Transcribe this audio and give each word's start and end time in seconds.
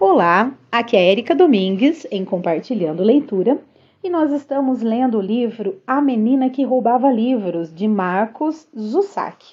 Olá, 0.00 0.54
aqui 0.70 0.96
é 0.96 1.10
Erika 1.10 1.34
Domingues 1.34 2.06
em 2.08 2.24
Compartilhando 2.24 3.02
Leitura 3.02 3.60
e 4.00 4.08
nós 4.08 4.30
estamos 4.30 4.80
lendo 4.80 5.18
o 5.18 5.20
livro 5.20 5.82
A 5.84 6.00
Menina 6.00 6.48
que 6.48 6.62
Roubava 6.62 7.10
Livros 7.10 7.74
de 7.74 7.88
Marcos 7.88 8.68
Zussac. 8.78 9.44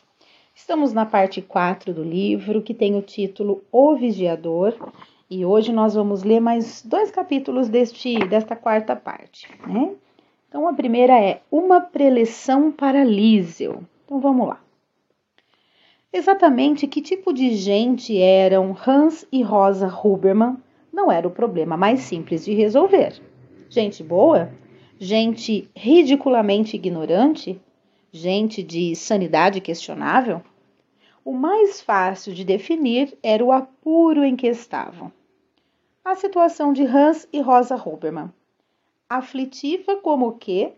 Estamos 0.54 0.94
na 0.94 1.04
parte 1.04 1.42
4 1.42 1.92
do 1.92 2.04
livro 2.04 2.62
que 2.62 2.76
tem 2.76 2.96
o 2.96 3.02
título 3.02 3.64
O 3.72 3.96
Vigiador 3.96 4.76
e 5.32 5.44
hoje 5.44 5.74
nós 5.74 5.96
vamos 5.96 6.22
ler 6.22 6.40
mais 6.40 6.84
dois 6.84 7.10
capítulos 7.10 7.68
deste, 7.68 8.20
desta 8.28 8.56
quarta 8.56 8.96
parte. 8.96 9.50
Né? 9.66 9.96
Então 10.48 10.68
a 10.68 10.74
primeira 10.74 11.20
é 11.20 11.42
Uma 11.50 11.82
Preleção 11.82 12.72
para 12.72 13.04
Lísel. 13.04 13.82
Então 14.06 14.20
vamos 14.20 14.48
lá. 14.48 14.60
Exatamente 16.18 16.88
que 16.88 17.02
tipo 17.02 17.34
de 17.34 17.54
gente 17.56 18.18
eram 18.18 18.74
Hans 18.88 19.28
e 19.30 19.44
Rosa 19.44 19.88
Huberman 19.88 20.56
não 20.90 21.12
era 21.12 21.28
o 21.28 21.30
problema 21.30 21.76
mais 21.76 22.00
simples 22.04 22.46
de 22.46 22.54
resolver. 22.54 23.22
Gente 23.70 24.02
boa? 24.02 24.50
Gente 24.98 25.70
ridiculamente 25.76 26.78
ignorante? 26.78 27.60
Gente 28.14 28.64
de 28.64 28.96
sanidade 28.96 29.60
questionável? 29.60 30.42
O 31.26 31.34
mais 31.34 31.82
fácil 31.82 32.34
de 32.34 32.46
definir 32.46 33.18
era 33.22 33.44
o 33.44 33.52
apuro 33.52 34.24
em 34.24 34.38
que 34.38 34.48
estavam. 34.48 35.12
A 36.02 36.16
situação 36.16 36.72
de 36.72 36.86
Hans 36.86 37.28
e 37.34 37.42
Rosa 37.42 37.76
Huberman. 37.76 38.32
Aflitiva 39.10 39.98
como 39.98 40.32
que, 40.38 40.72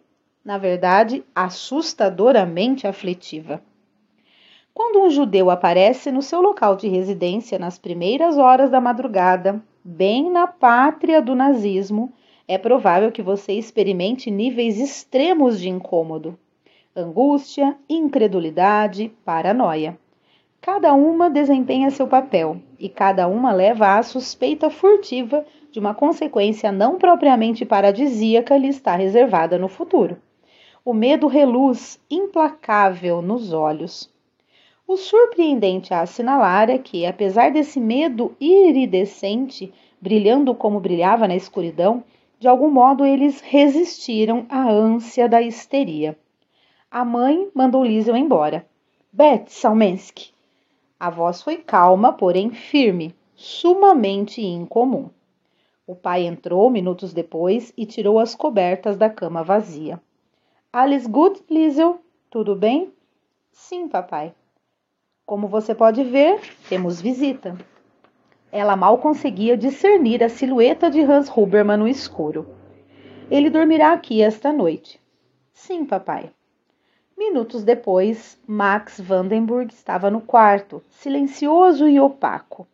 na 0.44 0.58
verdade, 0.58 1.24
assustadoramente 1.36 2.88
aflitiva. 2.88 3.62
Quando 4.78 5.02
um 5.02 5.10
judeu 5.10 5.50
aparece 5.50 6.12
no 6.12 6.22
seu 6.22 6.40
local 6.40 6.76
de 6.76 6.88
residência 6.88 7.58
nas 7.58 7.80
primeiras 7.80 8.38
horas 8.38 8.70
da 8.70 8.80
madrugada, 8.80 9.60
bem 9.84 10.30
na 10.30 10.46
pátria 10.46 11.20
do 11.20 11.34
nazismo, 11.34 12.14
é 12.48 12.60
provável 12.60 13.12
que 13.12 13.24
você 13.24 13.54
experimente 13.54 14.30
níveis 14.30 14.80
extremos 14.80 15.60
de 15.60 15.68
incômodo, 15.68 16.38
angústia, 16.96 17.76
incredulidade, 17.90 19.12
paranoia. 19.26 19.98
Cada 20.62 20.94
uma 20.94 21.28
desempenha 21.28 21.90
seu 21.90 22.08
papel 22.08 22.58
e 22.78 22.88
cada 22.88 23.28
uma 23.28 23.52
leva 23.52 23.98
à 23.98 24.04
suspeita 24.04 24.70
furtiva 24.70 25.44
de 25.72 25.80
uma 25.80 25.96
consequência 25.96 26.72
não 26.72 27.00
propriamente 27.00 27.66
paradisíaca 27.66 28.56
lhe 28.56 28.68
está 28.68 28.96
reservada 28.96 29.58
no 29.58 29.70
futuro. 29.70 30.22
O 30.86 30.94
medo 30.94 31.26
reluz 31.26 32.00
implacável 32.12 33.24
nos 33.24 33.52
olhos. 33.54 34.16
O 34.88 34.96
surpreendente 34.96 35.94
a 35.94 36.00
assinalar 36.00 36.70
é 36.70 36.78
que, 36.78 37.06
apesar 37.06 37.52
desse 37.52 37.78
medo 37.78 38.34
iridescente, 38.40 39.74
brilhando 40.00 40.56
como 40.56 40.80
brilhava 40.80 41.28
na 41.28 41.36
escuridão, 41.36 42.06
de 42.40 42.48
algum 42.48 42.72
modo 42.72 43.06
eles 43.06 43.42
resistiram 43.42 44.46
à 44.48 44.66
ânsia 44.72 45.28
da 45.28 45.42
histeria. 45.42 46.18
A 46.90 47.04
mãe 47.04 47.50
mandou 47.54 47.84
Liesel 47.84 48.16
embora. 48.16 48.66
Beth 49.12 49.48
Salmensky. 49.48 50.32
A 50.98 51.10
voz 51.10 51.42
foi 51.42 51.58
calma, 51.58 52.14
porém 52.14 52.52
firme, 52.52 53.14
sumamente 53.36 54.42
incomum. 54.42 55.10
O 55.86 55.96
pai 55.96 56.26
entrou 56.26 56.70
minutos 56.70 57.14
depois 57.14 57.74
e 57.76 57.86
tirou 57.86 58.20
as 58.20 58.34
cobertas 58.34 58.96
da 58.96 59.10
cama 59.10 59.44
vazia. 59.44 60.02
Alice 60.72 61.10
Good, 61.10 61.44
Liesel? 61.50 62.00
Tudo 62.30 62.56
bem? 62.56 62.94
Sim, 63.52 63.90
papai. 63.90 64.34
Como 65.28 65.50
você 65.50 65.76
pode 65.76 66.06
ver, 66.06 66.40
temos 66.70 67.02
visita. 67.02 67.58
Ela 68.50 68.78
mal 68.78 68.98
conseguia 69.00 69.58
discernir 69.58 70.24
a 70.24 70.30
silhueta 70.30 70.90
de 70.90 71.02
Hans 71.02 71.30
Huberman 71.30 71.76
no 71.76 71.86
escuro. 71.86 72.48
Ele 73.30 73.50
dormirá 73.50 73.92
aqui 73.92 74.22
esta 74.22 74.54
noite. 74.54 75.02
Sim, 75.52 75.84
papai. 75.84 76.32
Minutos 77.18 77.66
depois, 77.66 78.42
Max 78.48 79.02
Vandenburg 79.02 79.74
estava 79.74 80.10
no 80.10 80.22
quarto, 80.22 80.82
silencioso 80.92 81.90
e 81.90 82.00
opaco. 82.00 82.66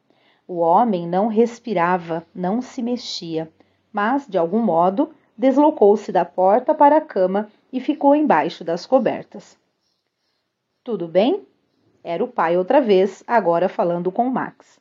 O 0.47 0.59
homem 0.59 1.07
não 1.07 1.25
respirava, 1.25 2.23
não 2.35 2.61
se 2.61 2.83
mexia, 2.83 3.51
mas, 3.91 4.27
de 4.27 4.37
algum 4.37 4.59
modo, 4.59 5.09
deslocou-se 5.35 6.11
da 6.11 6.23
porta 6.23 6.75
para 6.75 6.97
a 6.97 7.01
cama 7.01 7.49
e 7.71 7.79
ficou 7.79 8.15
embaixo 8.15 8.63
das 8.63 8.85
cobertas. 8.85 9.57
Tudo 10.83 11.07
bem? 11.07 11.47
Era 12.03 12.23
o 12.23 12.27
pai 12.27 12.57
outra 12.57 12.81
vez, 12.81 13.23
agora 13.25 13.69
falando 13.69 14.11
com 14.11 14.29
Max. 14.29 14.77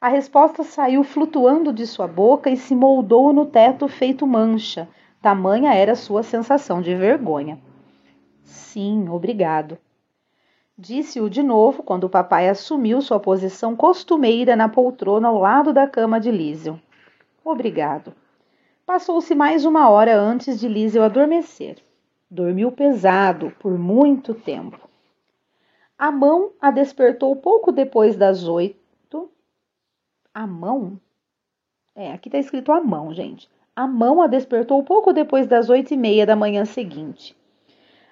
A 0.00 0.08
resposta 0.08 0.62
saiu 0.62 1.02
flutuando 1.02 1.72
de 1.72 1.86
sua 1.86 2.06
boca 2.06 2.50
e 2.50 2.56
se 2.56 2.74
moldou 2.74 3.32
no 3.32 3.46
teto 3.46 3.88
feito 3.88 4.26
mancha. 4.26 4.88
Tamanha 5.22 5.72
era 5.74 5.94
sua 5.94 6.22
sensação 6.22 6.82
de 6.82 6.94
vergonha. 6.94 7.58
Sim, 8.42 9.08
obrigado. 9.08 9.78
Disse-o 10.76 11.28
de 11.28 11.42
novo 11.42 11.82
quando 11.82 12.04
o 12.04 12.10
papai 12.10 12.48
assumiu 12.48 13.00
sua 13.00 13.20
posição 13.20 13.76
costumeira 13.76 14.56
na 14.56 14.68
poltrona 14.68 15.28
ao 15.28 15.38
lado 15.38 15.72
da 15.72 15.86
cama 15.86 16.18
de 16.18 16.30
Lísio. 16.30 16.80
Obrigado. 17.44 18.14
Passou-se 18.84 19.34
mais 19.34 19.64
uma 19.64 19.88
hora 19.88 20.18
antes 20.18 20.58
de 20.58 20.66
Lísio 20.66 21.02
adormecer. 21.02 21.78
Dormiu 22.30 22.72
pesado 22.72 23.52
por 23.60 23.78
muito 23.78 24.34
tempo. 24.34 24.89
A 26.00 26.10
mão 26.10 26.52
a 26.58 26.70
despertou 26.70 27.36
pouco 27.36 27.70
depois 27.70 28.16
das 28.16 28.48
oito. 28.48 29.30
A 30.32 30.46
mão? 30.46 30.98
É, 31.94 32.10
aqui 32.12 32.30
tá 32.30 32.38
escrito 32.38 32.72
a 32.72 32.80
mão, 32.80 33.12
gente. 33.12 33.50
A 33.76 33.86
mão 33.86 34.22
a 34.22 34.26
despertou 34.26 34.82
pouco 34.82 35.12
depois 35.12 35.46
das 35.46 35.68
oito 35.68 35.92
e 35.92 35.98
meia 35.98 36.24
da 36.24 36.34
manhã 36.34 36.64
seguinte. 36.64 37.36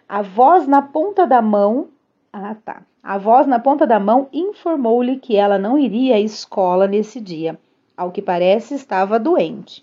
A 0.06 0.20
voz 0.20 0.66
na 0.66 0.82
ponta 0.82 1.26
da 1.26 1.40
mão. 1.40 1.88
Ah, 2.30 2.54
tá. 2.62 2.82
A 3.02 3.16
voz 3.16 3.46
na 3.46 3.58
ponta 3.58 3.86
da 3.86 3.98
mão 3.98 4.28
informou-lhe 4.34 5.16
que 5.16 5.34
ela 5.34 5.58
não 5.58 5.78
iria 5.78 6.16
à 6.16 6.20
escola 6.20 6.86
nesse 6.86 7.18
dia. 7.18 7.58
Ao 7.96 8.12
que 8.12 8.20
parece, 8.20 8.74
estava 8.74 9.18
doente. 9.18 9.82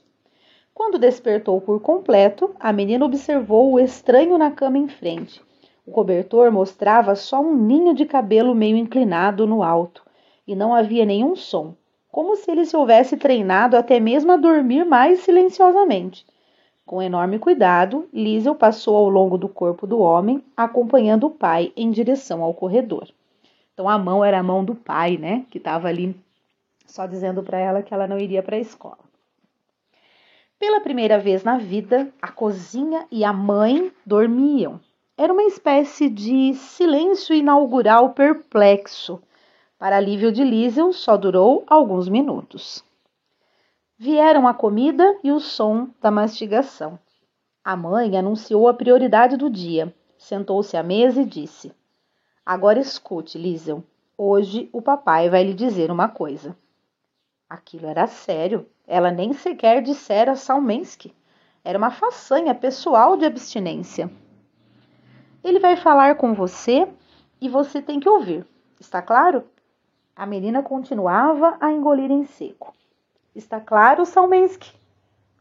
Quando 0.76 1.00
despertou 1.00 1.60
por 1.60 1.82
completo, 1.82 2.56
a 2.60 2.72
menina 2.72 3.04
observou 3.04 3.74
o 3.74 3.80
estranho 3.80 4.38
na 4.38 4.52
cama 4.52 4.78
em 4.78 4.88
frente. 4.88 5.42
O 5.86 5.92
cobertor 5.92 6.52
mostrava 6.52 7.16
só 7.16 7.40
um 7.40 7.56
ninho 7.56 7.94
de 7.94 8.06
cabelo 8.06 8.56
meio 8.56 8.76
inclinado 8.76 9.46
no 9.46 9.62
alto, 9.62 10.04
e 10.48 10.56
não 10.56 10.74
havia 10.74 11.06
nenhum 11.06 11.36
som, 11.36 11.76
como 12.12 12.36
se 12.36 12.50
ele 12.50 12.66
se 12.66 12.76
houvesse 12.76 13.18
treinado 13.18 13.78
até 13.78 14.00
mesmo 14.00 14.32
a 14.32 14.38
dormir 14.38 14.86
mais 14.86 15.20
silenciosamente. 15.20 16.26
Com 16.86 17.02
enorme 17.02 17.40
cuidado, 17.40 18.08
Liesel 18.14 18.56
passou 18.56 18.96
ao 18.96 19.10
longo 19.10 19.38
do 19.38 19.50
corpo 19.50 19.86
do 19.86 20.00
homem, 20.00 20.44
acompanhando 20.56 21.28
o 21.28 21.32
pai 21.32 21.74
em 21.76 21.92
direção 21.92 22.44
ao 22.44 22.54
corredor. 22.54 23.08
Então 23.74 23.90
a 23.90 23.98
mão 23.98 24.24
era 24.24 24.40
a 24.40 24.44
mão 24.44 24.64
do 24.64 24.74
pai, 24.74 25.18
né, 25.18 25.46
que 25.50 25.58
estava 25.58 25.88
ali 25.88 26.16
só 26.86 27.06
dizendo 27.06 27.44
para 27.44 27.58
ela 27.58 27.82
que 27.82 27.94
ela 27.94 28.08
não 28.08 28.18
iria 28.18 28.42
para 28.42 28.56
a 28.56 28.60
escola. 28.60 29.00
Pela 30.58 30.80
primeira 30.80 31.20
vez 31.20 31.44
na 31.44 31.58
vida, 31.58 32.10
a 32.22 32.32
cozinha 32.32 33.06
e 33.12 33.26
a 33.26 33.34
mãe 33.34 33.92
dormiam. 34.06 34.80
Era 35.18 35.32
uma 35.32 35.44
espécie 35.44 36.10
de 36.10 36.54
silêncio 36.56 37.34
inaugural 37.34 38.10
perplexo. 38.10 39.22
Para 39.80 39.96
alívio 39.96 40.30
de 40.30 40.44
Liesel, 40.44 40.92
só 40.92 41.16
durou 41.16 41.64
alguns 41.68 42.10
minutos. 42.10 42.84
Vieram 43.98 44.46
a 44.46 44.54
comida 44.54 45.18
e 45.24 45.32
o 45.32 45.40
som 45.40 45.88
da 46.02 46.12
mastigação. 46.12 47.00
A 47.64 47.78
mãe 47.78 48.18
anunciou 48.18 48.68
a 48.68 48.74
prioridade 48.74 49.38
do 49.38 49.50
dia, 49.50 49.96
sentou-se 50.18 50.76
à 50.76 50.84
mesa 50.84 51.22
e 51.22 51.26
disse: 51.26 51.72
Agora 52.46 52.78
escute, 52.78 53.38
Liesel. 53.38 53.82
Hoje 54.18 54.70
o 54.74 54.82
papai 54.82 55.30
vai 55.30 55.46
lhe 55.46 55.54
dizer 55.54 55.92
uma 55.92 56.10
coisa. 56.10 56.58
Aquilo 57.50 57.88
era 57.88 58.06
sério. 58.06 58.68
Ela 58.86 59.12
nem 59.12 59.32
sequer 59.32 59.82
dissera 59.82 60.36
Salmensky. 60.36 61.16
Era 61.64 61.78
uma 61.78 61.90
façanha 61.90 62.54
pessoal 62.54 63.16
de 63.16 63.24
abstinência. 63.24 64.12
Ele 65.46 65.60
vai 65.60 65.76
falar 65.76 66.16
com 66.16 66.34
você 66.34 66.88
e 67.40 67.48
você 67.48 67.80
tem 67.80 68.00
que 68.00 68.10
ouvir. 68.10 68.44
Está 68.80 69.00
claro? 69.00 69.44
A 70.16 70.26
menina 70.26 70.64
continuava 70.64 71.56
a 71.62 71.72
engolir 71.72 72.10
em 72.10 72.26
seco. 72.26 72.74
Está 73.36 73.60
claro, 73.60 74.08
Salmensky? 74.08 74.74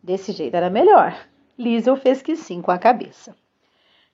Desse 0.03 0.31
jeito 0.31 0.55
era 0.55 0.69
melhor. 0.69 1.17
Liesel 1.59 1.97
fez 1.97 2.21
que 2.21 2.37
sim 2.37 2.61
com 2.61 2.71
a 2.71 2.77
cabeça. 2.77 3.35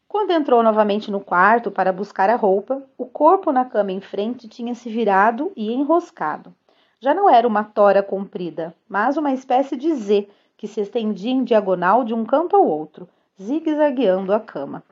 Quando 0.07 0.31
entrou 0.31 0.63
novamente 0.63 1.11
no 1.11 1.19
quarto 1.19 1.73
para 1.73 1.93
buscar 1.93 2.31
a 2.31 2.37
roupa, 2.37 2.81
o 2.97 3.05
corpo 3.05 3.51
na 3.51 3.65
cama 3.65 3.91
em 3.91 4.01
frente 4.01 4.47
tinha 4.47 4.77
se 4.77 4.89
virado 4.89 5.51
e 5.57 5.73
enroscado. 5.73 6.55
Já 7.01 7.13
não 7.13 7.29
era 7.29 7.49
uma 7.49 7.65
tora 7.65 8.01
comprida, 8.01 8.73
mas 8.89 9.17
uma 9.17 9.33
espécie 9.33 9.77
de 9.77 9.93
Z 9.93 10.29
que 10.57 10.69
se 10.69 10.83
estendia 10.83 11.33
em 11.33 11.43
diagonal 11.43 12.05
de 12.05 12.15
um 12.15 12.25
canto 12.25 12.55
ao 12.55 12.65
outro, 12.65 13.09
zigue-zagueando 13.43 14.33
a 14.33 14.39
cama. 14.39 14.85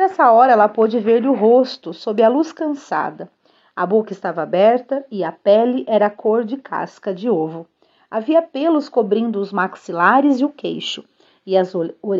Nessa 0.00 0.32
hora 0.32 0.52
ela 0.52 0.66
pôde 0.66 0.98
ver-lhe 0.98 1.28
o 1.28 1.34
rosto 1.34 1.92
sob 1.92 2.22
a 2.22 2.28
luz 2.30 2.52
cansada. 2.52 3.30
A 3.76 3.84
boca 3.84 4.14
estava 4.14 4.40
aberta 4.40 5.04
e 5.10 5.22
a 5.22 5.30
pele 5.30 5.84
era 5.86 6.08
cor 6.08 6.42
de 6.42 6.56
casca 6.56 7.12
de 7.12 7.28
ovo. 7.28 7.66
Havia 8.10 8.40
pelos 8.40 8.88
cobrindo 8.88 9.38
os 9.38 9.52
maxilares 9.52 10.40
e 10.40 10.44
o 10.46 10.48
queixo, 10.48 11.04
e 11.44 11.54
as 11.54 11.74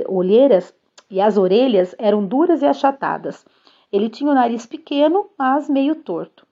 olheiras 0.06 0.74
e 1.08 1.22
as 1.22 1.38
orelhas 1.38 1.94
eram 1.98 2.22
duras 2.22 2.60
e 2.60 2.66
achatadas. 2.66 3.46
Ele 3.90 4.10
tinha 4.10 4.30
o 4.30 4.34
nariz 4.34 4.66
pequeno, 4.66 5.30
mas 5.38 5.66
meio 5.66 5.94
torto. 5.94 6.46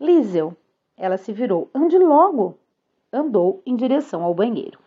Liesel, 0.00 0.56
ela 0.96 1.18
se 1.18 1.34
virou. 1.34 1.68
Ande 1.74 1.98
logo! 1.98 2.56
Andou 3.12 3.60
em 3.66 3.76
direção 3.76 4.22
ao 4.24 4.32
banheiro. 4.32 4.78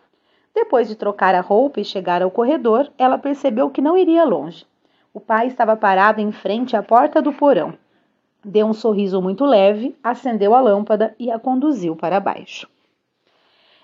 Depois 0.52 0.88
de 0.88 0.96
trocar 0.96 1.36
a 1.36 1.42
roupa 1.42 1.80
e 1.80 1.86
chegar 1.86 2.24
ao 2.24 2.32
corredor, 2.32 2.92
ela 2.98 3.20
percebeu 3.20 3.70
que 3.70 3.84
não 3.84 3.96
iria 3.96 4.26
longe. 4.26 4.66
O 5.14 5.20
pai 5.20 5.46
estava 5.46 5.78
parado 5.78 6.20
em 6.20 6.32
frente 6.32 6.76
à 6.76 6.82
porta 6.82 7.22
do 7.22 7.32
porão. 7.32 7.78
Deu 8.44 8.66
um 8.66 8.74
sorriso 8.74 9.22
muito 9.22 9.46
leve, 9.46 9.96
acendeu 10.04 10.56
a 10.56 10.60
lâmpada 10.60 11.14
e 11.20 11.30
a 11.30 11.38
conduziu 11.38 11.96
para 11.96 12.20
baixo. 12.20 12.68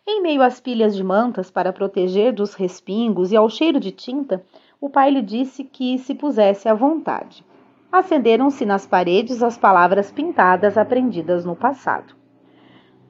Em 0.07 0.23
meio 0.23 0.41
às 0.41 0.59
pilhas 0.59 0.95
de 0.95 1.03
mantas 1.03 1.51
para 1.51 1.71
proteger 1.71 2.33
dos 2.33 2.55
respingos 2.55 3.31
e 3.31 3.37
ao 3.37 3.47
cheiro 3.47 3.79
de 3.79 3.91
tinta, 3.91 4.43
o 4.81 4.89
pai 4.89 5.11
lhe 5.11 5.21
disse 5.21 5.63
que 5.63 5.99
se 5.99 6.15
pusesse 6.15 6.67
à 6.67 6.73
vontade. 6.73 7.45
Acenderam-se 7.91 8.65
nas 8.65 8.87
paredes 8.87 9.43
as 9.43 9.55
palavras 9.55 10.11
pintadas 10.11 10.79
aprendidas 10.79 11.45
no 11.45 11.55
passado. 11.55 12.15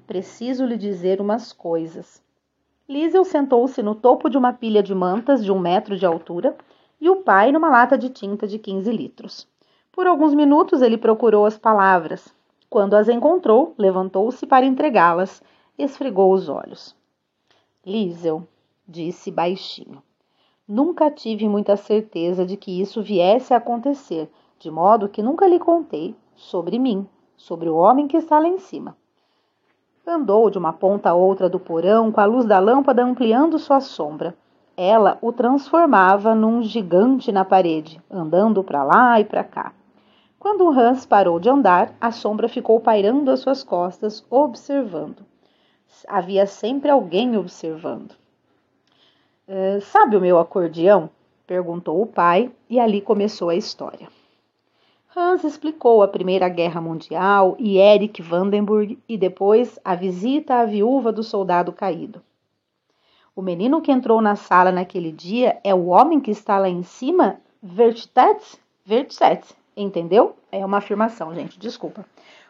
Preciso 0.06 0.66
lhe 0.66 0.75
dizer 0.75 1.21
umas 1.21 1.54
coisas. 1.54 2.21
Liesel 2.88 3.24
sentou-se 3.24 3.81
no 3.81 3.95
topo 3.95 4.30
de 4.30 4.38
uma 4.38 4.51
pilha 4.51 4.83
de 4.83 4.94
mantas 4.94 5.42
de 5.42 5.54
um 5.54 5.60
metro 5.60 5.95
de 5.95 6.06
altura 6.06 6.57
e 7.00 7.10
o 7.10 7.18
pai 7.18 7.51
numa 7.51 7.69
lata 7.69 7.98
de 7.98 8.10
tinta 8.10 8.48
de 8.48 8.60
15 8.60 8.92
litros. 8.92 9.48
Por 9.92 10.07
alguns 10.07 10.34
minutos 10.34 10.81
ele 10.81 10.98
procurou 10.98 11.46
as 11.46 11.57
palavras. 11.57 12.34
Quando 12.69 12.94
as 12.94 13.10
encontrou, 13.10 13.74
levantou-se 13.78 14.46
para 14.46 14.66
entregá-las, 14.66 15.42
esfregou 15.78 16.34
os 16.34 16.50
olhos. 16.50 16.96
Liesel, 17.86 18.48
disse 18.88 19.31
baixinho. 19.31 20.04
Nunca 20.68 21.10
tive 21.10 21.50
muita 21.50 21.75
certeza 21.75 22.46
de 22.46 22.56
que 22.56 22.80
isso 22.80 23.02
viesse 23.02 23.54
a 23.54 23.57
acontecer, 23.57 24.30
de 24.60 24.69
modo 24.69 25.10
que 25.10 25.24
nunca 25.24 25.48
lhe 25.48 25.57
contei 25.57 26.16
sobre 26.36 26.78
mim, 26.78 27.07
sobre 27.36 27.69
o 27.69 27.75
homem 27.75 28.07
que 28.07 28.18
está 28.18 28.38
lá 28.38 28.48
em 28.48 28.60
cima. 28.60 28.95
Andou 30.06 30.50
de 30.50 30.57
uma 30.57 30.74
ponta 30.74 31.10
a 31.10 31.13
outra 31.13 31.50
do 31.50 31.60
porão 31.60 32.12
com 32.12 32.19
a 32.19 32.25
luz 32.25 32.45
da 32.45 32.60
lâmpada 32.60 33.04
ampliando 33.04 33.57
sua 33.57 33.80
sombra. 33.80 34.36
Ela 34.81 35.18
o 35.22 35.34
transformava 35.34 36.34
num 36.34 36.64
gigante 36.64 37.34
na 37.34 37.44
parede, 37.44 38.02
andando 38.10 38.64
para 38.64 38.81
lá 38.81 39.20
e 39.20 39.26
para 39.26 39.44
cá. 39.44 39.74
Quando 40.40 40.70
Hans 40.70 41.06
parou 41.06 41.38
de 41.38 41.50
andar, 41.50 41.94
a 42.00 42.14
sombra 42.14 42.48
ficou 42.48 42.80
pairando 42.80 43.30
às 43.30 43.42
suas 43.42 43.62
costas, 43.62 44.26
observando. 44.30 45.26
Havia 46.08 46.46
sempre 46.46 46.90
alguém 46.90 47.36
observando. 47.36 48.14
Uh, 49.50 49.81
sabe 49.81 50.16
o 50.16 50.22
meu 50.22 50.40
acordeão? 50.40 51.10
perguntou 51.46 52.02
o 52.02 52.08
pai, 52.08 52.50
e 52.70 52.80
ali 52.80 53.02
começou 53.02 53.50
a 53.50 53.56
história. 53.56 54.08
Hans 55.14 55.44
explicou 55.44 56.02
a 56.02 56.08
Primeira 56.08 56.48
Guerra 56.48 56.80
Mundial 56.80 57.58
e 57.60 57.78
Erich 57.78 58.22
Vandenberg 58.22 58.98
e 59.10 59.18
depois 59.18 59.78
a 59.84 59.94
visita 59.94 60.56
à 60.56 60.64
viúva 60.64 61.12
do 61.12 61.22
soldado 61.22 61.74
caído. 61.74 62.22
O 63.39 63.41
menino 63.41 63.81
que 63.81 63.89
entrou 63.89 64.19
na 64.19 64.36
sala 64.36 64.69
naquele 64.69 65.13
dia 65.13 65.62
é 65.63 65.74
o 65.74 65.86
homem 65.86 66.19
que 66.19 66.30
está 66.30 66.59
lá 66.59 66.68
em 66.68 66.83
cima? 66.83 67.39
Vertitet? 67.63 68.59
Vertitet, 68.86 69.56
entendeu? 69.77 70.36
É 70.51 70.65
uma 70.65 70.80
afirmação, 70.80 71.33
gente, 71.33 71.57
desculpa. 71.57 72.06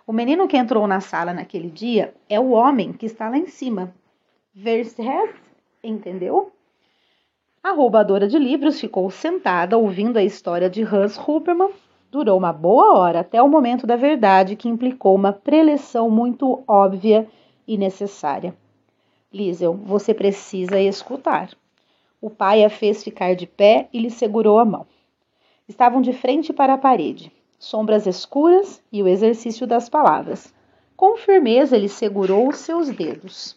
O 0.07 0.11
menino 0.11 0.47
que 0.47 0.57
entrou 0.57 0.87
na 0.87 0.99
sala 0.99 1.31
naquele 1.31 1.69
dia 1.69 2.11
é 2.27 2.39
o 2.39 2.49
homem 2.49 2.91
que 2.91 3.05
está 3.05 3.29
lá 3.29 3.37
em 3.37 3.45
cima. 3.45 3.93
Vertitet, 4.51 5.35
entendeu? 5.83 6.51
A 7.63 7.71
roubadora 7.71 8.27
de 8.27 8.39
livros 8.39 8.79
ficou 8.79 9.11
sentada 9.11 9.77
ouvindo 9.77 10.17
a 10.17 10.23
história 10.23 10.71
de 10.71 10.81
Hans 10.81 11.19
Huberman 11.19 11.69
Durou 12.09 12.35
uma 12.35 12.51
boa 12.51 12.97
hora 12.97 13.19
até 13.19 13.39
o 13.39 13.47
momento 13.47 13.85
da 13.85 13.95
verdade, 13.95 14.55
que 14.55 14.67
implicou 14.67 15.13
uma 15.13 15.33
preleção 15.33 16.09
muito 16.09 16.63
óbvia 16.67 17.27
e 17.67 17.77
necessária. 17.77 18.55
Liesel, 19.31 19.73
você 19.73 20.13
precisa 20.13 20.79
escutar. 20.79 21.51
O 22.19 22.29
pai 22.29 22.63
a 22.65 22.69
fez 22.69 23.03
ficar 23.03 23.35
de 23.35 23.45
pé 23.45 23.87
e 23.93 23.99
lhe 23.99 24.09
segurou 24.09 24.57
a 24.57 24.65
mão. 24.65 24.87
Estavam 25.67 26.01
de 26.01 26.13
frente 26.13 26.51
para 26.51 26.73
a 26.73 26.77
parede, 26.77 27.31
sombras 27.59 28.07
escuras 28.07 28.81
e 28.91 29.03
o 29.03 29.07
exercício 29.07 29.67
das 29.67 29.87
palavras. 29.87 30.51
Com 30.97 31.15
firmeza 31.15 31.75
ele 31.75 31.87
segurou 31.87 32.47
os 32.47 32.57
seus 32.57 32.89
dedos. 32.89 33.55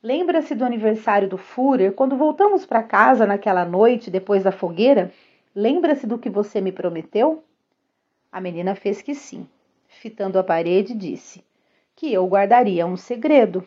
Lembra-se 0.00 0.54
do 0.54 0.64
aniversário 0.64 1.28
do 1.28 1.36
Führer, 1.36 1.92
quando 1.92 2.16
voltamos 2.16 2.64
para 2.64 2.80
casa 2.80 3.26
naquela 3.26 3.64
noite 3.64 4.08
depois 4.08 4.44
da 4.44 4.52
fogueira? 4.52 5.12
Lembra-se 5.52 6.06
do 6.06 6.16
que 6.16 6.30
você 6.30 6.60
me 6.60 6.70
prometeu? 6.70 7.42
A 8.30 8.40
menina 8.40 8.76
fez 8.76 9.02
que 9.02 9.16
sim. 9.16 9.48
Fitando 9.88 10.38
a 10.38 10.44
parede, 10.44 10.94
disse 10.94 11.42
que 11.96 12.12
eu 12.12 12.24
guardaria 12.26 12.86
um 12.86 12.96
segredo. 12.96 13.66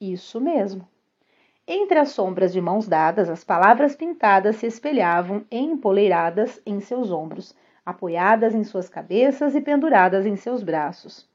Isso 0.00 0.40
mesmo. 0.40 0.86
Entre 1.66 1.98
as 1.98 2.10
sombras 2.10 2.52
de 2.52 2.60
mãos 2.60 2.86
dadas, 2.86 3.28
as 3.28 3.42
palavras 3.42 3.96
pintadas 3.96 4.56
se 4.56 4.66
espelhavam 4.66 5.44
empoleiradas 5.50 6.60
em 6.64 6.78
seus 6.80 7.10
ombros, 7.10 7.56
apoiadas 7.84 8.54
em 8.54 8.62
suas 8.62 8.88
cabeças 8.88 9.54
e 9.54 9.60
penduradas 9.60 10.26
em 10.26 10.36
seus 10.36 10.62
braços. 10.62 11.28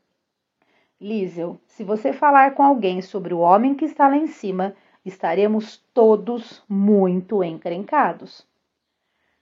Liesel, 1.01 1.59
se 1.65 1.83
você 1.83 2.13
falar 2.13 2.53
com 2.53 2.61
alguém 2.61 3.01
sobre 3.01 3.33
o 3.33 3.39
homem 3.39 3.73
que 3.73 3.85
está 3.85 4.07
lá 4.07 4.15
em 4.15 4.27
cima, 4.27 4.75
estaremos 5.03 5.77
todos 5.93 6.63
muito 6.69 7.43
encrencados. 7.43 8.45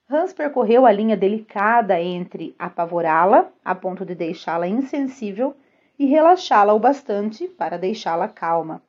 Hans 0.10 0.34
percorreu 0.34 0.86
a 0.86 0.92
linha 0.92 1.18
delicada 1.18 2.02
entre 2.02 2.56
apavorá-la, 2.58 3.52
a 3.64 3.76
ponto 3.76 4.06
de 4.06 4.16
deixá-la 4.16 4.68
insensível, 4.68 5.56
e 6.00 6.06
relaxá-la 6.06 6.74
o 6.74 6.80
bastante 6.80 7.48
para 7.48 7.78
deixá-la 7.78 8.28
calma. 8.28 8.82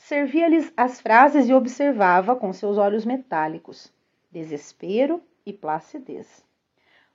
Servia-lhes 0.00 0.72
as 0.76 1.00
frases 1.00 1.48
e 1.48 1.54
observava 1.54 2.34
com 2.34 2.52
seus 2.52 2.78
olhos 2.78 3.04
metálicos 3.04 3.92
desespero 4.32 5.20
e 5.44 5.52
placidez. 5.52 6.44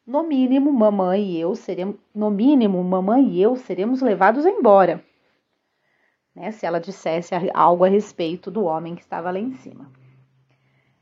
No 0.05 0.23
mínimo, 0.23 0.71
mamãe 0.71 1.23
e 1.23 1.39
eu 1.39 1.55
seremos, 1.55 1.95
no 2.13 2.29
mínimo, 2.29 2.81
mamãe 2.83 3.27
e 3.27 3.41
eu 3.41 3.55
seremos 3.55 4.01
levados 4.01 4.45
embora. 4.45 5.03
Né, 6.33 6.51
se 6.51 6.65
ela 6.65 6.79
dissesse 6.79 7.33
algo 7.53 7.85
a 7.85 7.89
respeito 7.89 8.51
do 8.51 8.63
homem 8.63 8.95
que 8.95 9.01
estava 9.01 9.31
lá 9.31 9.39
em 9.39 9.53
cima. 9.53 9.91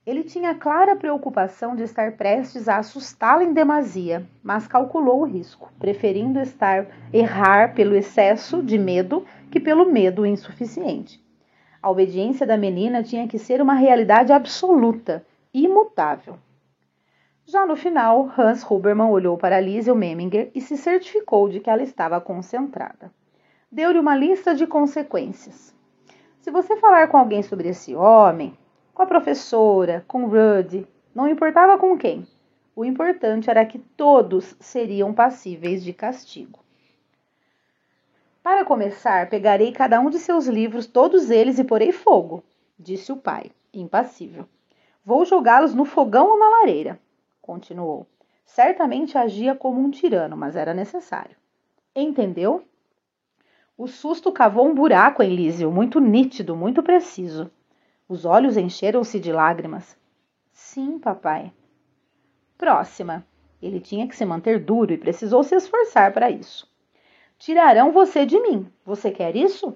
Ele 0.06 0.24
tinha 0.24 0.56
clara 0.56 0.96
preocupação 0.96 1.76
de 1.76 1.84
estar 1.84 2.14
prestes 2.14 2.68
a 2.68 2.78
assustá-la 2.78 3.44
em 3.44 3.54
demasia, 3.54 4.28
mas 4.42 4.68
calculou 4.68 5.22
o 5.22 5.26
risco, 5.26 5.72
preferindo 5.80 6.40
estar 6.40 6.88
errar 7.12 7.76
pelo 7.76 7.96
excesso 7.96 8.64
de 8.64 8.78
medo 8.78 9.26
que 9.52 9.60
pelo 9.60 9.92
medo 9.92 10.26
insuficiente. 10.26 11.23
A 11.84 11.92
obediência 11.92 12.48
da 12.48 12.56
menina 12.56 13.04
tinha 13.04 13.28
que 13.28 13.38
ser 13.38 13.62
uma 13.62 13.74
realidade 13.74 14.32
absoluta, 14.32 15.26
imutável. 15.54 16.38
Já 17.46 17.66
no 17.66 17.76
final, 17.76 18.32
Hans 18.38 18.64
Huberman 18.64 19.10
olhou 19.10 19.38
para 19.38 19.60
Liesel 19.60 19.94
Memminger 19.94 20.50
e 20.56 20.62
se 20.62 20.78
certificou 20.78 21.50
de 21.50 21.60
que 21.60 21.70
ela 21.70 21.84
estava 21.84 22.22
concentrada. 22.22 23.12
Deu-lhe 23.70 24.00
uma 24.00 24.16
lista 24.16 24.56
de 24.56 24.66
consequências. 24.66 25.76
Se 26.40 26.50
você 26.50 26.78
falar 26.78 27.10
com 27.10 27.18
alguém 27.18 27.44
sobre 27.44 27.68
esse 27.68 27.94
homem, 27.94 28.58
com 28.94 29.04
a 29.04 29.06
professora, 29.06 30.06
com 30.08 30.28
Rudd, 30.28 30.88
não 31.14 31.28
importava 31.28 31.78
com 31.78 31.98
quem. 31.98 32.26
O 32.74 32.86
importante 32.86 33.50
era 33.50 33.66
que 33.66 33.78
todos 33.78 34.56
seriam 34.58 35.14
passíveis 35.14 35.84
de 35.84 35.92
castigo. 35.92 36.63
Para 38.44 38.66
começar, 38.66 39.30
pegarei 39.30 39.72
cada 39.72 40.02
um 40.02 40.10
de 40.10 40.20
seus 40.20 40.48
livros, 40.48 40.86
todos 40.86 41.32
eles, 41.32 41.60
e 41.60 41.64
porei 41.64 41.94
fogo, 41.94 42.44
disse 42.78 43.10
o 43.10 43.16
pai, 43.16 43.50
impassível. 43.74 44.46
Vou 45.06 45.24
jogá-los 45.24 45.74
no 45.74 45.86
fogão 45.86 46.32
ou 46.32 46.38
na 46.38 46.50
lareira, 46.50 47.00
continuou. 47.42 48.06
Certamente 48.44 49.18
agia 49.18 49.56
como 49.56 49.80
um 49.80 49.90
tirano, 49.90 50.36
mas 50.36 50.58
era 50.58 50.74
necessário. 50.74 51.38
Entendeu? 51.96 52.66
O 53.78 53.88
susto 53.88 54.30
cavou 54.30 54.68
um 54.68 54.76
buraco 54.76 55.24
em 55.24 55.34
Lísio, 55.34 55.72
muito 55.72 56.02
nítido, 56.02 56.54
muito 56.54 56.84
preciso. 56.84 57.50
Os 58.10 58.26
olhos 58.26 58.58
encheram-se 58.58 59.22
de 59.22 59.32
lágrimas. 59.32 59.98
Sim, 60.52 61.00
papai. 61.00 61.54
Próxima. 62.58 63.26
Ele 63.62 63.80
tinha 63.80 64.06
que 64.06 64.16
se 64.18 64.26
manter 64.26 64.60
duro 64.60 64.92
e 64.92 64.98
precisou 64.98 65.44
se 65.46 65.56
esforçar 65.56 66.12
para 66.14 66.30
isso. 66.30 66.73
Tirarão 67.44 67.92
você 67.92 68.26
de 68.26 68.40
mim. 68.40 68.66
Você 68.86 69.12
quer 69.12 69.36
isso? 69.36 69.76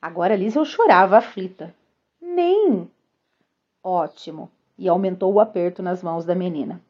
Agora 0.00 0.34
Liesel 0.34 0.64
chorava 0.64 1.18
aflita. 1.18 1.74
Nem. 2.18 2.90
Ótimo. 3.84 4.50
E 4.78 4.88
aumentou 4.88 5.30
o 5.34 5.38
aperto 5.38 5.82
nas 5.82 6.02
mãos 6.02 6.24
da 6.24 6.34
menina. 6.34 6.80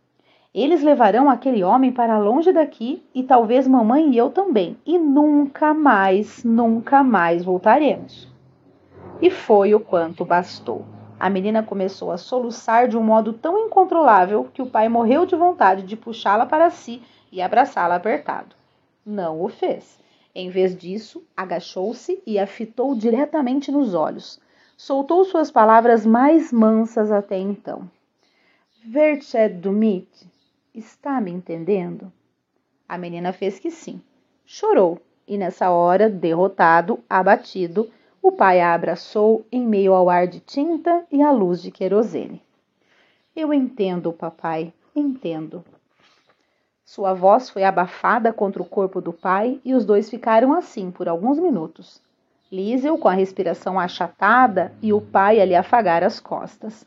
Eles 0.54 0.80
levarão 0.80 1.28
aquele 1.28 1.64
homem 1.64 1.90
para 1.90 2.20
longe 2.20 2.52
daqui 2.52 3.02
e 3.12 3.25
talvez 3.25 3.66
mamãe 3.66 4.12
e 4.12 4.16
eu 4.16 4.30
também. 4.30 4.78
E 4.86 4.96
nunca 4.96 5.75
mais, 5.75 6.44
nunca 6.44 7.02
mais 7.02 7.42
voltaremos. 7.44 8.28
e 9.20 9.28
foi 9.28 9.75
o 9.75 9.80
quanto 9.80 10.25
bastou. 10.25 10.84
A 11.18 11.28
menina 11.28 11.64
começou 11.64 12.12
a 12.12 12.16
soluçar 12.16 12.86
de 12.86 12.96
um 12.96 13.02
modo 13.02 13.32
tão 13.32 13.66
incontrolável 13.66 14.46
que 14.54 14.62
o 14.62 14.70
pai 14.70 14.88
morreu 14.88 15.26
de 15.26 15.34
vontade 15.34 15.82
de 15.82 15.96
puxá-la 15.96 16.46
para 16.46 16.70
si 16.70 17.02
e 17.32 17.42
abraçá-la 17.42 17.96
apertado. 17.96 18.54
Não 19.06 19.40
o 19.40 19.48
fez. 19.48 20.00
Em 20.34 20.50
vez 20.50 20.76
disso, 20.76 21.22
agachou-se 21.36 22.20
e 22.26 22.40
a 22.40 22.46
fitou 22.46 22.92
diretamente 22.92 23.70
nos 23.70 23.94
olhos. 23.94 24.40
Soltou 24.76 25.25
suas 25.25 25.48
palavras 25.48 26.04
mais 26.04 26.52
mansas 26.52 27.12
até 27.12 27.38
então. 27.38 27.88
Verched 28.84 29.60
Dumit, 29.60 30.08
está 30.75 31.20
me 31.20 31.30
entendendo? 31.30 32.12
A 32.88 32.98
menina 32.98 33.32
fez 33.32 33.60
que 33.60 33.70
sim. 33.70 34.02
Chorou, 34.44 35.00
e 35.26 35.38
nessa 35.38 35.70
hora, 35.70 36.10
derrotado, 36.10 36.98
abatido, 37.08 37.88
o 38.20 38.32
pai 38.32 38.60
a 38.60 38.75
abraçou 38.75 39.46
em 39.52 39.64
meio 39.64 39.94
ao 39.94 40.10
ar 40.10 40.26
de 40.26 40.40
tinta 40.40 41.06
e 41.12 41.22
à 41.22 41.30
luz 41.30 41.62
de 41.62 41.70
querosene. 41.70 42.42
Eu 43.36 43.54
entendo, 43.54 44.12
papai, 44.12 44.72
entendo. 44.94 45.64
Sua 46.88 47.12
voz 47.12 47.50
foi 47.50 47.64
abafada 47.64 48.33
contra 48.33 48.62
o 48.62 48.64
corpo 48.64 49.00
do 49.00 49.12
pai 49.12 49.61
e 49.64 49.75
os 49.75 49.85
dois 49.85 50.09
ficaram 50.09 50.55
assim 50.55 50.88
por 50.88 51.09
alguns 51.09 51.37
minutos. 51.37 52.00
Liesel 52.50 52.97
com 52.97 53.09
a 53.09 53.12
respiração 53.12 53.76
achatada 53.76 54.73
e 54.81 54.93
o 54.93 55.00
pai 55.00 55.40
a 55.40 55.45
lhe 55.45 55.57
afagar 55.57 56.05
as 56.05 56.21
costas. 56.21 56.87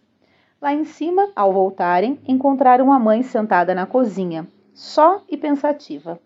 Lá 0.62 0.74
em 0.74 0.86
cima, 0.86 1.30
ao 1.36 1.52
voltarem, 1.52 2.18
encontraram 2.26 2.94
a 2.94 2.98
mãe 2.98 3.24
sentada 3.24 3.76
na 3.76 3.86
cozinha, 3.86 4.48
só 4.74 5.22
e 5.28 5.36
pensativa. 5.36 6.18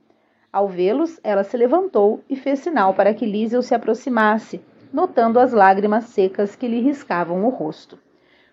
Ao 0.52 0.68
vê-los, 0.68 1.20
ela 1.24 1.44
se 1.44 1.58
levantou 1.58 2.24
e 2.30 2.36
fez 2.36 2.60
sinal 2.60 2.94
para 2.94 3.12
que 3.12 3.26
Liesel 3.26 3.64
se 3.64 3.74
aproximasse, 3.74 4.62
notando 4.94 5.40
as 5.40 5.52
lágrimas 5.52 6.04
secas 6.06 6.56
que 6.56 6.68
lhe 6.68 6.80
riscavam 6.80 7.44
o 7.44 7.50
rosto. 7.50 7.98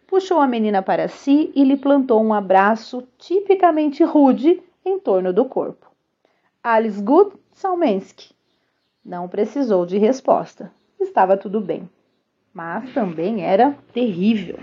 Puxou 0.07 0.41
a 0.41 0.47
menina 0.47 0.81
para 0.81 1.09
si 1.09 1.53
e 1.55 1.63
lhe 1.63 1.77
plantou 1.77 2.25
um 2.25 2.33
abraço 2.33 3.07
tipicamente 3.19 4.03
rude 4.03 4.63
em 4.85 4.99
torno 4.99 5.33
do 5.33 5.45
corpo. 5.45 5.91
Alice 6.63 7.03
Good 7.03 7.37
Salmensky. 7.53 8.35
Não 9.05 9.29
precisou 9.29 9.87
de 9.87 9.99
resposta. 9.99 10.71
Estava 10.99 11.37
tudo 11.37 11.61
bem. 11.61 11.89
Mas 12.53 12.93
também 12.93 13.43
era 13.43 13.77
terrível. 13.93 14.59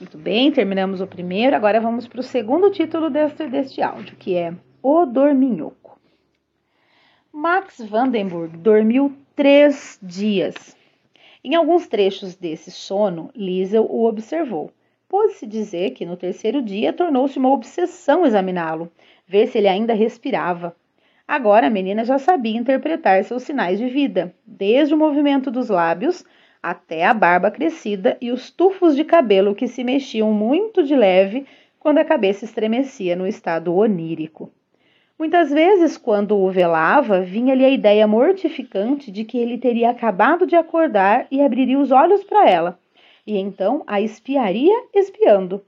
Muito 0.00 0.18
bem, 0.18 0.50
terminamos 0.50 1.00
o 1.00 1.06
primeiro. 1.06 1.54
Agora 1.54 1.80
vamos 1.80 2.08
para 2.08 2.20
o 2.20 2.24
segundo 2.24 2.70
título 2.70 3.10
deste, 3.10 3.46
deste 3.46 3.80
áudio, 3.82 4.16
que 4.16 4.34
é 4.34 4.54
O 4.82 5.06
Dorminhoco. 5.06 6.00
Max 7.32 7.78
Vandenburg 7.78 8.56
dormiu 8.56 9.16
três 9.36 9.98
dias. 10.02 10.76
Em 11.44 11.54
alguns 11.54 11.86
trechos 11.86 12.34
desse 12.36 12.70
sono, 12.70 13.30
Liesel 13.34 13.84
o 13.84 14.06
observou. 14.06 14.70
Pôde-se 15.12 15.46
dizer 15.46 15.90
que 15.90 16.06
no 16.06 16.16
terceiro 16.16 16.62
dia 16.62 16.90
tornou-se 16.90 17.38
uma 17.38 17.52
obsessão 17.52 18.24
examiná-lo, 18.24 18.90
ver 19.26 19.46
se 19.46 19.58
ele 19.58 19.68
ainda 19.68 19.92
respirava. 19.92 20.74
Agora 21.28 21.66
a 21.66 21.70
menina 21.70 22.02
já 22.02 22.18
sabia 22.18 22.58
interpretar 22.58 23.22
seus 23.22 23.42
sinais 23.42 23.78
de 23.78 23.88
vida, 23.88 24.34
desde 24.46 24.94
o 24.94 24.96
movimento 24.96 25.50
dos 25.50 25.68
lábios 25.68 26.24
até 26.62 27.04
a 27.04 27.12
barba 27.12 27.50
crescida 27.50 28.16
e 28.22 28.32
os 28.32 28.50
tufos 28.50 28.96
de 28.96 29.04
cabelo 29.04 29.54
que 29.54 29.68
se 29.68 29.84
mexiam 29.84 30.32
muito 30.32 30.82
de 30.82 30.96
leve 30.96 31.44
quando 31.78 31.98
a 31.98 32.06
cabeça 32.06 32.46
estremecia 32.46 33.14
no 33.14 33.26
estado 33.26 33.76
onírico. 33.76 34.50
Muitas 35.18 35.50
vezes, 35.50 35.98
quando 35.98 36.38
o 36.38 36.50
velava, 36.50 37.20
vinha-lhe 37.20 37.66
a 37.66 37.70
ideia 37.70 38.06
mortificante 38.06 39.12
de 39.12 39.24
que 39.24 39.36
ele 39.36 39.58
teria 39.58 39.90
acabado 39.90 40.46
de 40.46 40.56
acordar 40.56 41.26
e 41.30 41.42
abriria 41.42 41.78
os 41.78 41.90
olhos 41.90 42.24
para 42.24 42.48
ela, 42.48 42.80
e 43.26 43.38
então 43.38 43.82
a 43.86 44.00
espiaria 44.00 44.84
espiando. 44.94 45.64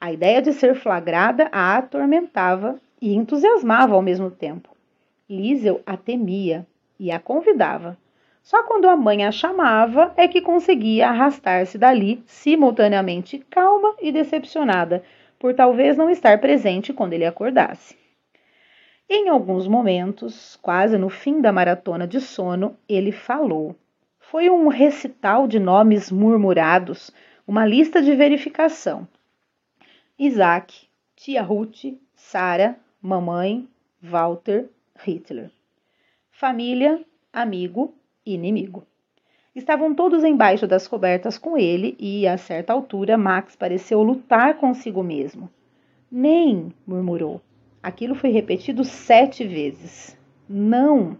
A 0.00 0.12
ideia 0.12 0.40
de 0.40 0.52
ser 0.52 0.74
flagrada 0.74 1.48
a 1.50 1.76
atormentava 1.76 2.80
e 3.00 3.14
entusiasmava 3.14 3.94
ao 3.94 4.02
mesmo 4.02 4.30
tempo. 4.30 4.76
Liesel 5.28 5.80
a 5.84 5.96
temia 5.96 6.66
e 6.98 7.10
a 7.10 7.18
convidava. 7.18 7.98
Só 8.42 8.62
quando 8.62 8.88
a 8.88 8.96
mãe 8.96 9.26
a 9.26 9.30
chamava 9.30 10.12
é 10.16 10.26
que 10.26 10.40
conseguia 10.40 11.08
arrastar-se 11.08 11.76
dali, 11.76 12.22
simultaneamente 12.26 13.38
calma 13.50 13.94
e 14.00 14.10
decepcionada, 14.10 15.02
por 15.38 15.54
talvez 15.54 15.96
não 15.96 16.08
estar 16.08 16.40
presente 16.40 16.92
quando 16.92 17.12
ele 17.12 17.26
acordasse. 17.26 17.96
Em 19.10 19.28
alguns 19.28 19.66
momentos, 19.66 20.58
quase 20.62 20.98
no 20.98 21.08
fim 21.08 21.40
da 21.40 21.52
maratona 21.52 22.06
de 22.06 22.20
sono, 22.20 22.76
ele 22.88 23.12
falou. 23.12 23.74
Foi 24.30 24.50
um 24.50 24.68
recital 24.68 25.48
de 25.48 25.58
nomes 25.58 26.12
murmurados, 26.12 27.10
uma 27.46 27.64
lista 27.64 28.02
de 28.02 28.14
verificação. 28.14 29.08
Isaac, 30.18 30.86
tia 31.16 31.40
Ruth, 31.40 31.96
Sara, 32.14 32.78
mamãe, 33.00 33.66
Walter, 34.02 34.68
Hitler. 35.02 35.50
Família, 36.30 37.02
amigo, 37.32 37.94
inimigo. 38.26 38.86
Estavam 39.56 39.94
todos 39.94 40.22
embaixo 40.22 40.66
das 40.66 40.86
cobertas 40.86 41.38
com 41.38 41.56
ele 41.56 41.96
e, 41.98 42.28
a 42.28 42.36
certa 42.36 42.74
altura, 42.74 43.16
Max 43.16 43.56
pareceu 43.56 44.02
lutar 44.02 44.58
consigo 44.58 45.02
mesmo. 45.02 45.48
Nem, 46.12 46.70
murmurou. 46.86 47.40
Aquilo 47.82 48.14
foi 48.14 48.28
repetido 48.28 48.84
sete 48.84 49.46
vezes. 49.46 50.18
Não! 50.46 51.16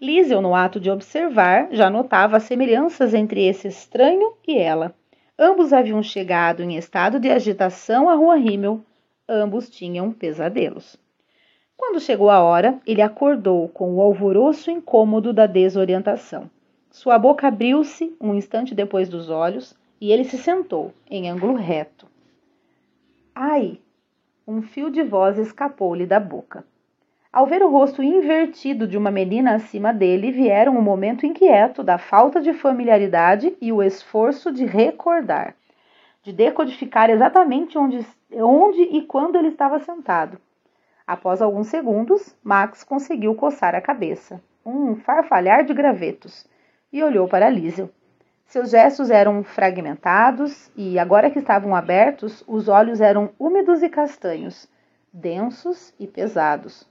Liesel, 0.00 0.40
no 0.40 0.54
ato 0.54 0.78
de 0.78 0.90
observar, 0.90 1.68
já 1.72 1.90
notava 1.90 2.38
semelhanças 2.38 3.14
entre 3.14 3.44
esse 3.44 3.66
estranho 3.66 4.32
e 4.46 4.56
ela. 4.56 4.94
Ambos 5.36 5.72
haviam 5.72 6.00
chegado 6.02 6.62
em 6.62 6.76
estado 6.76 7.18
de 7.18 7.28
agitação 7.28 8.08
à 8.08 8.14
rua 8.14 8.36
Rimmel. 8.36 8.80
Ambos 9.28 9.68
tinham 9.68 10.12
pesadelos. 10.12 10.96
Quando 11.76 12.00
chegou 12.00 12.30
a 12.30 12.40
hora, 12.40 12.80
ele 12.86 13.02
acordou 13.02 13.68
com 13.68 13.94
o 13.94 14.00
alvoroço 14.00 14.70
incômodo 14.70 15.32
da 15.32 15.46
desorientação. 15.46 16.48
Sua 16.90 17.18
boca 17.18 17.48
abriu-se 17.48 18.16
um 18.20 18.34
instante 18.34 18.74
depois 18.74 19.08
dos 19.08 19.28
olhos 19.28 19.76
e 20.00 20.12
ele 20.12 20.24
se 20.24 20.38
sentou, 20.38 20.92
em 21.10 21.28
ângulo 21.28 21.54
reto. 21.54 22.06
Ai! 23.34 23.80
Um 24.46 24.62
fio 24.62 24.90
de 24.90 25.02
voz 25.02 25.38
escapou-lhe 25.38 26.06
da 26.06 26.20
boca. 26.20 26.64
Ao 27.30 27.46
ver 27.46 27.62
o 27.62 27.68
rosto 27.68 28.02
invertido 28.02 28.86
de 28.86 28.96
uma 28.96 29.10
menina 29.10 29.54
acima 29.54 29.92
dele, 29.92 30.32
vieram 30.32 30.74
um 30.74 30.80
momento 30.80 31.26
inquieto 31.26 31.82
da 31.82 31.98
falta 31.98 32.40
de 32.40 32.54
familiaridade 32.54 33.54
e 33.60 33.70
o 33.70 33.82
esforço 33.82 34.50
de 34.50 34.64
recordar, 34.64 35.54
de 36.22 36.32
decodificar 36.32 37.10
exatamente 37.10 37.76
onde, 37.76 38.04
onde 38.32 38.80
e 38.80 39.02
quando 39.02 39.36
ele 39.36 39.48
estava 39.48 39.78
sentado. 39.78 40.40
Após 41.06 41.42
alguns 41.42 41.66
segundos, 41.66 42.34
Max 42.42 42.82
conseguiu 42.82 43.34
coçar 43.34 43.74
a 43.74 43.80
cabeça, 43.82 44.42
um 44.64 44.96
farfalhar 44.96 45.64
de 45.64 45.74
gravetos, 45.74 46.46
e 46.90 47.02
olhou 47.02 47.28
para 47.28 47.50
Liesel. 47.50 47.90
Seus 48.46 48.70
gestos 48.70 49.10
eram 49.10 49.44
fragmentados 49.44 50.70
e, 50.74 50.98
agora 50.98 51.30
que 51.30 51.38
estavam 51.38 51.76
abertos, 51.76 52.42
os 52.46 52.68
olhos 52.68 53.02
eram 53.02 53.28
úmidos 53.38 53.82
e 53.82 53.90
castanhos, 53.90 54.66
densos 55.12 55.94
e 56.00 56.06
pesados. 56.06 56.88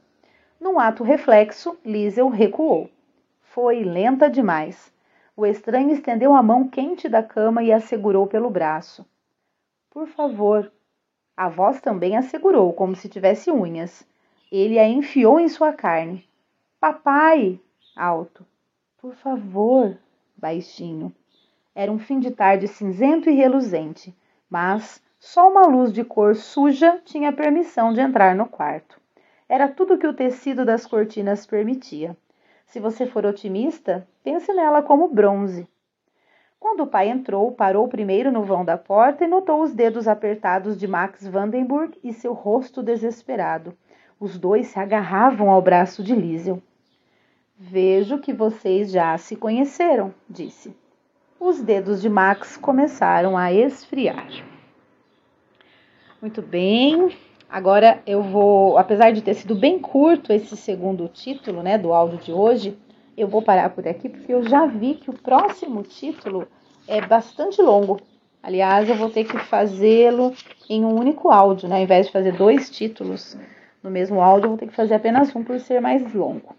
Num 0.59 0.79
ato 0.79 1.03
reflexo, 1.03 1.77
Liesel 1.85 2.29
recuou. 2.29 2.89
Foi 3.41 3.83
lenta 3.83 4.29
demais. 4.29 4.91
O 5.35 5.45
estranho 5.45 5.91
estendeu 5.91 6.33
a 6.33 6.41
mão 6.41 6.67
quente 6.67 7.07
da 7.07 7.21
cama 7.21 7.61
e 7.61 7.71
a 7.71 7.79
segurou 7.79 8.25
pelo 8.25 8.49
braço. 8.49 9.05
Por 9.89 10.07
favor. 10.07 10.71
A 11.35 11.47
voz 11.47 11.79
também 11.79 12.17
a 12.17 12.23
segurou, 12.23 12.73
como 12.73 12.95
se 12.95 13.07
tivesse 13.07 13.51
unhas. 13.51 14.07
Ele 14.51 14.79
a 14.79 14.87
enfiou 14.87 15.39
em 15.39 15.47
sua 15.47 15.73
carne. 15.73 16.27
Papai! 16.79 17.59
Alto. 17.95 18.45
Por 18.97 19.13
favor! 19.15 19.97
Baixinho. 20.35 21.13
Era 21.75 21.91
um 21.91 21.99
fim 21.99 22.19
de 22.19 22.31
tarde 22.31 22.67
cinzento 22.67 23.29
e 23.29 23.33
reluzente, 23.33 24.15
mas 24.49 25.03
só 25.19 25.49
uma 25.49 25.67
luz 25.67 25.93
de 25.93 26.03
cor 26.03 26.35
suja 26.35 26.99
tinha 27.05 27.31
permissão 27.31 27.93
de 27.93 27.99
entrar 27.99 28.35
no 28.35 28.47
quarto. 28.47 28.99
Era 29.49 29.67
tudo 29.67 29.97
que 29.97 30.07
o 30.07 30.13
tecido 30.13 30.65
das 30.65 30.85
cortinas 30.85 31.45
permitia. 31.45 32.15
Se 32.65 32.79
você 32.79 33.05
for 33.05 33.25
otimista, 33.25 34.07
pense 34.23 34.53
nela 34.53 34.81
como 34.81 35.07
bronze. 35.07 35.67
Quando 36.59 36.83
o 36.83 36.87
pai 36.87 37.09
entrou, 37.09 37.51
parou 37.51 37.87
primeiro 37.87 38.31
no 38.31 38.43
vão 38.43 38.65
da 38.65 38.77
porta 38.77 39.23
e 39.23 39.27
notou 39.27 39.61
os 39.61 39.73
dedos 39.73 40.07
apertados 40.07 40.77
de 40.77 40.87
Max 40.87 41.27
Vandenburg 41.27 41.97
e 42.03 42.11
seu 42.11 42.33
rosto 42.33 42.83
desesperado. 42.83 43.77
Os 44.19 44.37
dois 44.37 44.67
se 44.67 44.79
agarravam 44.79 45.49
ao 45.49 45.61
braço 45.61 46.03
de 46.03 46.15
Liesel. 46.15 46.61
Vejo 47.57 48.19
que 48.19 48.33
vocês 48.33 48.91
já 48.91 49.17
se 49.17 49.35
conheceram, 49.35 50.13
disse 50.29 50.75
os 51.39 51.61
dedos 51.61 52.01
de 52.01 52.09
Max 52.09 52.57
começaram 52.57 53.37
a 53.37 53.53
esfriar. 53.53 54.27
Muito 56.19 56.41
bem, 56.41 57.15
agora 57.49 58.01
eu 58.05 58.21
vou, 58.21 58.77
apesar 58.77 59.11
de 59.11 59.21
ter 59.21 59.33
sido 59.33 59.55
bem 59.55 59.79
curto 59.79 60.31
esse 60.33 60.55
segundo 60.57 61.07
título, 61.07 61.61
né, 61.61 61.77
do 61.77 61.93
áudio 61.93 62.19
de 62.19 62.31
hoje, 62.31 62.77
eu 63.17 63.27
vou 63.27 63.41
parar 63.41 63.69
por 63.71 63.87
aqui 63.87 64.09
porque 64.09 64.33
eu 64.33 64.47
já 64.47 64.65
vi 64.65 64.95
que 64.95 65.09
o 65.09 65.13
próximo 65.13 65.81
título 65.83 66.47
é 66.87 67.01
bastante 67.01 67.61
longo. 67.61 67.99
Aliás, 68.41 68.87
eu 68.87 68.95
vou 68.95 69.09
ter 69.09 69.25
que 69.25 69.37
fazê-lo 69.39 70.33
em 70.69 70.85
um 70.85 70.95
único 70.95 71.29
áudio, 71.29 71.67
né? 71.67 71.77
Ao 71.77 71.81
invés 71.81 72.05
de 72.05 72.11
fazer 72.11 72.33
dois 72.33 72.69
títulos 72.69 73.37
no 73.83 73.89
mesmo 73.89 74.21
áudio, 74.21 74.45
eu 74.45 74.49
vou 74.49 74.57
ter 74.57 74.67
que 74.67 74.75
fazer 74.75 74.93
apenas 74.93 75.35
um 75.35 75.43
por 75.43 75.59
ser 75.59 75.81
mais 75.81 76.13
longo. 76.13 76.55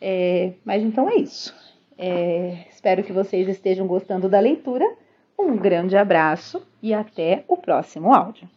É, 0.00 0.54
mas 0.64 0.82
então 0.82 1.08
é 1.08 1.16
isso. 1.16 1.54
É, 1.96 2.66
espero 2.70 3.04
que 3.04 3.12
vocês 3.12 3.46
estejam 3.48 3.86
gostando 3.86 4.28
da 4.28 4.40
leitura. 4.40 4.84
Um 5.38 5.56
grande 5.56 5.96
abraço 5.96 6.66
e 6.82 6.92
até 6.92 7.44
o 7.46 7.56
próximo 7.56 8.12
áudio. 8.12 8.48